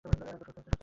[0.05, 0.71] একদম সুস্থ আছে।